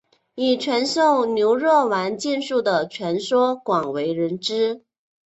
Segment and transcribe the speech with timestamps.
[0.33, 4.83] 以传授牛若丸剑术的传说广为人知。